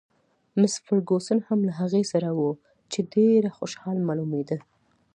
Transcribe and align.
مس 0.59 0.73
فرګوسن 0.85 1.39
هم 1.47 1.59
له 1.67 1.73
هغې 1.79 2.03
سره 2.11 2.29
وه، 2.39 2.51
چې 2.91 2.99
ډېره 3.13 3.49
خوشحاله 3.57 4.01
معلومېده. 4.09 4.57